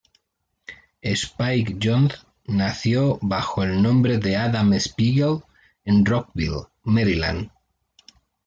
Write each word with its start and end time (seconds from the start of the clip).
Spike 1.19 1.75
Jonze 1.79 2.17
nació 2.45 3.19
bajo 3.21 3.61
el 3.61 3.83
nombre 3.83 4.17
de 4.17 4.35
Adam 4.35 4.73
Spiegel 4.73 5.43
en 5.85 6.03
Rockville, 6.03 6.65
Maryland. 6.85 7.51